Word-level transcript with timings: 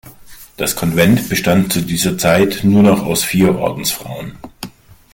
Das 0.57 0.75
Konvent 0.75 1.29
bestand 1.29 1.71
zu 1.71 1.81
dieser 1.81 2.17
Zeit 2.17 2.61
nur 2.63 2.81
noch 2.81 3.05
aus 3.05 3.23
vier 3.23 3.55
Ordensfrauen. 3.59 4.35